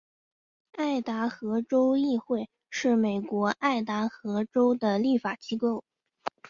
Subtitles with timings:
[0.71, 5.83] 爱达荷州议会是美国爱达荷州的立法机构。